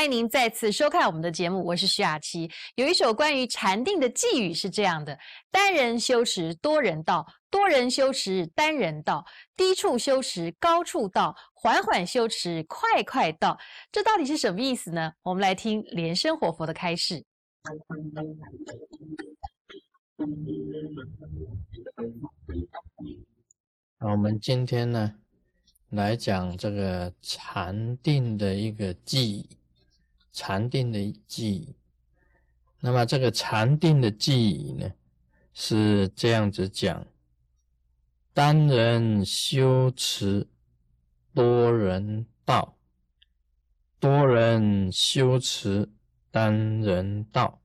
[0.00, 2.50] 欢迎您再次收看我们的节目，我是徐雅琪。
[2.74, 5.18] 有一首关于禅定的寄语是这样的：
[5.50, 9.22] 单人修持多人道，多人修持单人道，
[9.54, 13.58] 低处修持高处道，缓缓修持快快到。
[13.92, 15.12] 这到底是什么意思呢？
[15.20, 17.22] 我们来听莲生活佛的开示。
[23.98, 25.14] 好，我们今天呢？
[25.90, 29.46] 来讲这个禅定的一个记忆，
[30.32, 31.74] 禅定的记忆。
[32.80, 34.92] 那么这个禅定的记忆呢，
[35.52, 37.06] 是这样子讲：
[38.32, 40.48] 单人修持，
[41.34, 42.76] 多人道；
[43.98, 45.90] 多人修持，
[46.30, 47.60] 单人道；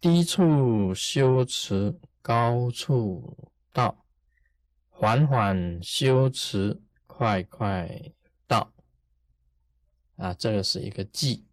[0.00, 4.04] 低处修持，高处道；
[4.88, 6.82] 缓缓修持。
[7.18, 8.12] 快快
[10.16, 10.34] 啊！
[10.34, 11.44] 这个是一个记。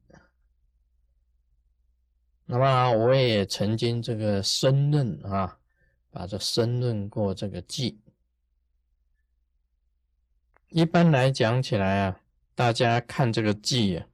[2.46, 5.60] 那么我也曾经这个申论啊，
[6.10, 8.00] 把这申论过这个记。
[10.70, 12.22] 一般来讲起来啊，
[12.54, 14.08] 大家看这个记啊，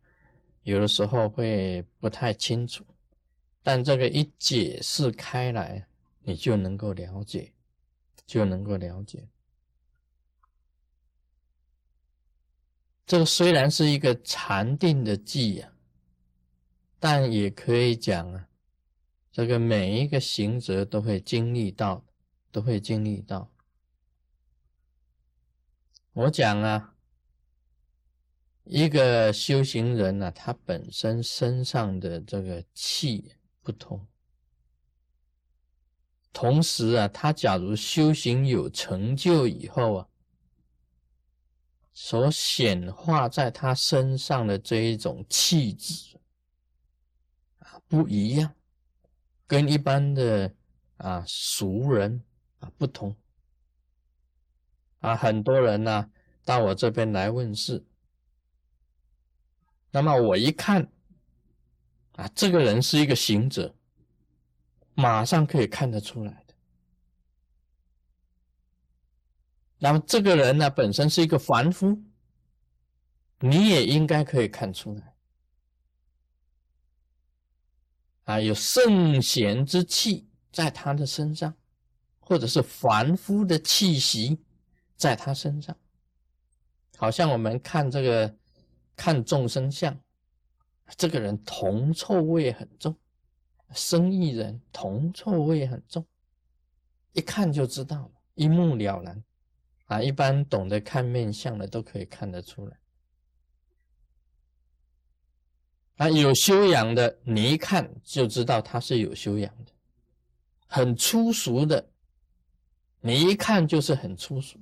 [0.64, 2.86] 有的时候会不太清楚，
[3.64, 5.88] 但这个一解释开来，
[6.22, 7.52] 你就能够了解，
[8.26, 9.28] 就能够了解。
[13.10, 15.74] 这个虽然是一个禅定的记啊，
[17.00, 18.48] 但也可以讲啊，
[19.32, 22.06] 这个每一个行者都会经历到，
[22.52, 23.52] 都会经历到。
[26.14, 26.94] 我讲啊，
[28.66, 34.06] 一个修行人呢，他本身身上的这个气不同，
[36.32, 40.08] 同时啊，他假如修行有成就以后啊。
[42.02, 46.18] 所显化在他身上的这一种气质
[47.60, 48.56] 啊，不一样，
[49.46, 50.56] 跟一般的
[50.96, 52.24] 啊俗人
[52.60, 53.14] 啊不同
[55.02, 55.14] 啊。
[55.14, 56.10] 很多人呢
[56.46, 57.86] 到我这边来问事，
[59.92, 60.90] 那么我一看
[62.14, 63.76] 啊，这个人是一个行者，
[64.94, 66.46] 马上可以看得出来。
[69.82, 71.98] 那么这个人呢，本身是一个凡夫，
[73.40, 75.14] 你也应该可以看出来，
[78.26, 81.56] 啊，有圣贤之气在他的身上，
[82.20, 84.38] 或者是凡夫的气息
[84.98, 85.74] 在他身上，
[86.98, 88.36] 好像我们看这个
[88.98, 89.98] 看众生相，
[90.98, 92.94] 这个人铜臭味很重，
[93.74, 96.06] 生意人铜臭味很重，
[97.14, 99.24] 一看就知道了，一目了然。
[99.90, 102.80] 啊，一般懂得看面相的都可以看得出来。
[105.98, 109.72] 啊，有修养的，你一看就知道他是有修养的；
[110.68, 111.90] 很粗俗的，
[113.02, 114.60] 你一看就是很粗俗。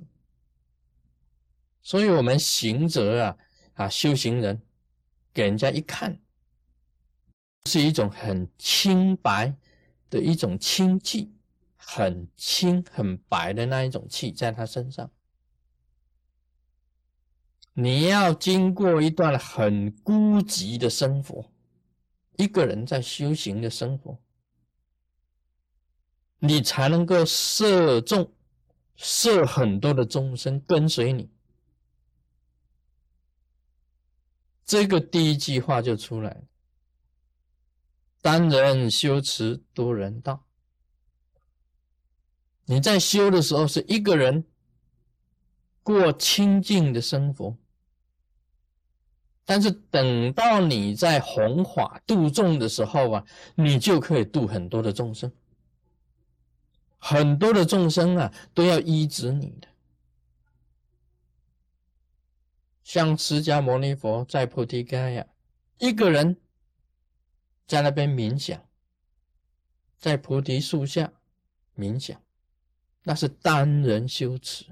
[1.81, 3.37] 所以，我们行者啊，
[3.73, 4.61] 啊，修行人，
[5.33, 6.17] 给人家一看，
[7.65, 9.53] 是一种很清白
[10.09, 11.33] 的一种清气，
[11.75, 15.11] 很清很白的那一种气在他身上。
[17.79, 21.51] 你要经过一段很孤寂的生活，
[22.35, 24.17] 一个人在修行的生活，
[26.39, 28.33] 你才能够摄众，
[28.95, 31.29] 摄很多的众生跟随你。
[34.65, 36.43] 这个第一句话就出来了：
[38.23, 40.43] 单人修持，多人道。
[42.65, 44.43] 你在修的时候是一个人
[45.83, 47.55] 过清净的生活。
[49.49, 53.25] 但是等到你在弘法度众的时候啊，
[53.55, 55.31] 你就可以度很多的众生，
[56.97, 59.69] 很多的众生啊都要依止你的。
[62.83, 65.25] 像释迦牟尼佛在菩提伽呀，
[65.77, 66.35] 一个人
[67.65, 68.61] 在那边冥想，
[69.97, 71.13] 在菩提树下
[71.77, 72.21] 冥想，
[73.03, 74.65] 那是单人修持。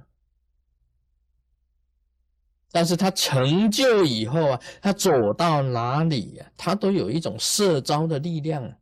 [2.75, 8.75] 但是他成就以后啊，他走到哪里呀，他都有一种社招的力量啊，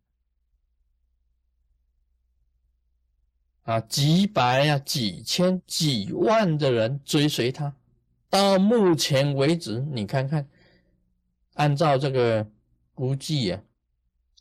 [3.76, 7.72] 啊，几百啊、几千、几万的人追随他。
[8.32, 10.50] 到目前为止，你看看，
[11.54, 12.50] 按照这个
[12.96, 13.62] 估计啊，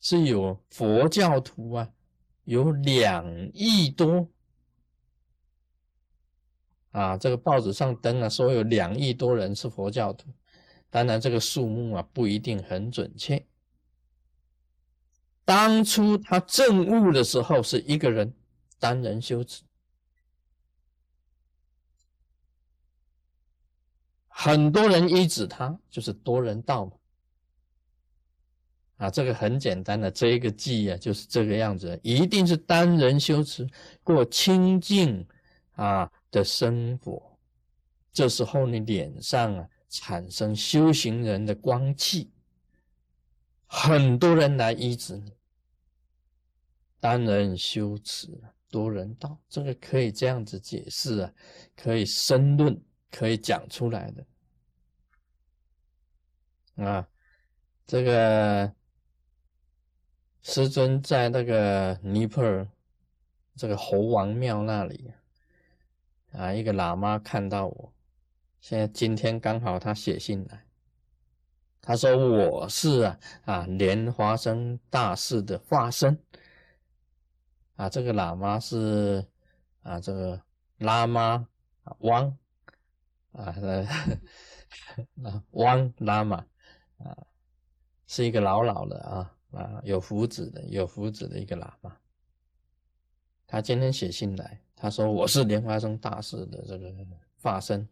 [0.00, 1.90] 是有佛教徒啊，
[2.44, 4.26] 有两亿多。
[6.92, 10.28] 啊，这个报纸上登了，说有两亿多人是佛教徒，
[10.90, 13.44] 当然，这个数目啊不一定很准确。
[15.44, 18.32] 当初他证悟的时候是一个人
[18.78, 19.62] 单人修持，
[24.28, 26.92] 很多人依止他，就是多人道嘛。
[28.98, 33.68] 啊，这个很简单的，这一个记啊就是这个样子，一定是单人修持
[34.04, 35.26] 过清净
[35.72, 37.38] 啊的生活，
[38.12, 42.30] 这时候你脸上啊产生修行人的光气，
[43.66, 45.32] 很多人来医治你。
[47.00, 48.40] 单人修持
[48.70, 51.32] 多人道，这个可以这样子解释啊，
[51.76, 52.80] 可以申论，
[53.10, 54.26] 可以讲出来的
[56.84, 57.08] 啊，
[57.86, 58.75] 这个。
[60.44, 62.68] 师尊在那个尼泊尔
[63.54, 65.14] 这个猴王庙那里啊，
[66.32, 67.93] 啊一个喇嘛看到我，
[68.61, 70.67] 现在今天刚好他写信来，
[71.81, 76.19] 他说我是啊啊莲花生大士的化身
[77.76, 79.26] 啊，这个喇嘛是
[79.82, 80.43] 啊这个
[80.79, 81.49] 喇嘛
[81.99, 82.37] 汪
[83.32, 83.55] 啊
[85.14, 86.46] 那汪喇嘛
[86.99, 87.26] 啊
[88.06, 89.37] 是一个老老的啊。
[89.52, 91.94] 啊，有胡子的，有胡子的一个喇嘛，
[93.46, 96.93] 他今天写信来，他说我是莲花生大师的这个
[97.40, 97.88] 化身。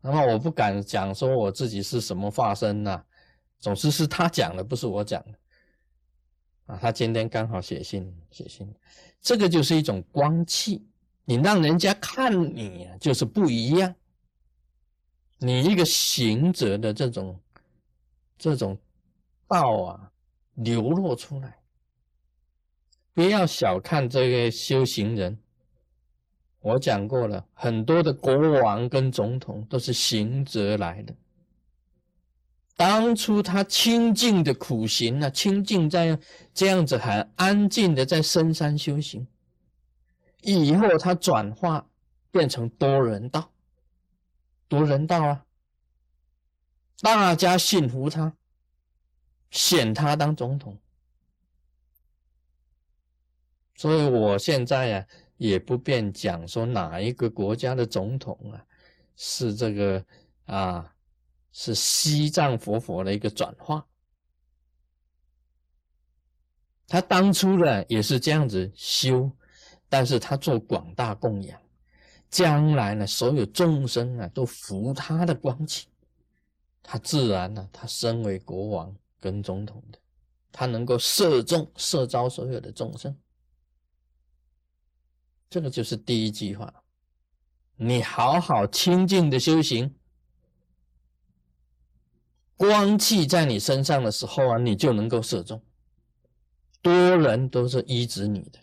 [0.00, 3.00] 那么我不敢讲说我自己是什么化身呐，
[3.60, 5.38] 总之是他讲的，不是我讲的。
[6.66, 8.74] 啊，他今天刚好写信写信，
[9.20, 10.84] 这个就是一种光气，
[11.24, 13.94] 你让人家看你就是不一样，
[15.38, 17.40] 你一个行者的这种
[18.36, 18.76] 这种。
[19.46, 20.12] 道啊，
[20.54, 21.59] 流露出来，
[23.20, 25.38] 不要小看这个修行人。
[26.60, 31.14] 我讲过了，很多的国王跟总统都是行者来的。
[32.78, 36.18] 当初他清净的苦行啊，清净在
[36.54, 39.26] 这样子很安静的在深山修行，
[40.40, 41.86] 以后他转化
[42.30, 43.50] 变成多人道，
[44.66, 45.44] 多人道啊，
[47.02, 48.32] 大家信服他。
[49.50, 50.78] 选他当总统，
[53.80, 55.06] 所以我现在呀
[55.38, 58.62] 也不便讲说哪一个国家的总统啊
[59.16, 60.04] 是这个
[60.44, 60.94] 啊
[61.50, 63.82] 是西藏佛佛的一个转化，
[66.86, 69.32] 他当初呢也是这样子修，
[69.88, 71.58] 但是他做广大供养，
[72.28, 75.88] 将来呢所有众生啊都服他的光景，
[76.82, 78.94] 他自然呢他身为国王。
[79.22, 79.98] 跟总统的，
[80.50, 83.14] 他能够摄众摄招所有的众生，
[85.50, 86.72] 这个就是第一句话。
[87.74, 89.94] 你好好清净的修行，
[92.56, 95.62] 光气在你身上的时候啊，你就能够射中，
[96.80, 98.60] 多人都是依止你的。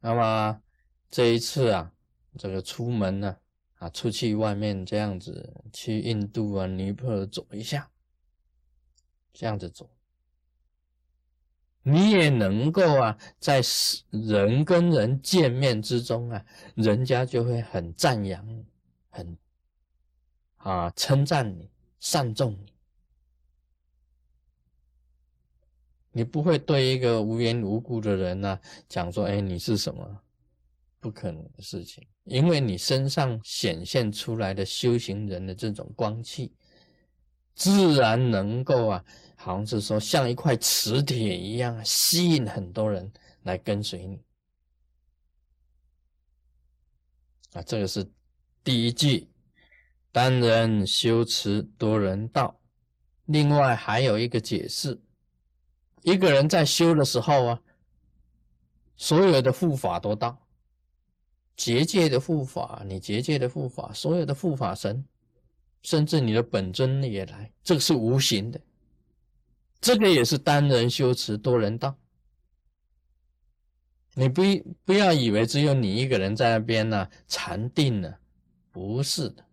[0.00, 0.62] 那么
[1.10, 1.92] 这一次啊，
[2.38, 3.36] 这个出门呢。
[3.78, 7.92] 啊，出去外面这样子，去印度啊、尼泊尔走一下，
[9.32, 9.88] 这样子走，
[11.90, 13.62] 你也能够啊，在
[14.10, 18.66] 人跟人见面之中啊，人家就会很赞扬你，
[19.08, 19.38] 很
[20.56, 22.72] 啊称赞你、善重你，
[26.12, 30.20] 你不会对一个无缘无故的人呢讲说，哎，你是什么？
[31.00, 32.06] 不可能的事情。
[32.24, 36.52] 因为你身上显现出来的修行人的这种光气，
[37.58, 43.12] 自然能够啊，好像是说像一块磁铁一样，吸引很多人
[43.42, 44.22] 来跟随你。
[47.54, 48.08] 啊，这个是
[48.62, 49.28] 第一句，
[50.12, 52.60] 单人修持多人道。
[53.24, 55.02] 另外还有一个解释，
[56.02, 57.60] 一个人在修的时候啊，
[58.96, 60.46] 所有的护法都到。
[61.56, 65.04] 结界的护法，你结界的护法，所有的护法神，
[65.82, 68.60] 甚至你的本尊也来，这个是无形的，
[69.80, 71.96] 这个也是单人修持多人道。
[74.14, 74.42] 你不
[74.84, 78.16] 不要以为只有你一个人在那边呢禅定呢，
[78.72, 79.44] 不是的，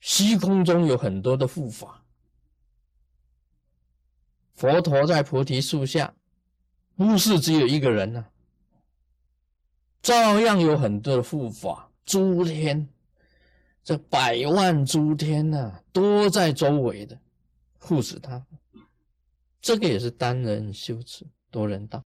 [0.00, 2.04] 虚空中有很多的护法，
[4.54, 6.12] 佛陀在菩提树下，
[6.96, 8.26] 不是只有一个人呢。
[10.02, 12.88] 照样有很多的护法，诸天，
[13.84, 17.18] 这百万诸天呐，多在周围的
[17.78, 18.42] 护持他。
[19.60, 22.02] 这个也是单人修持，多人道。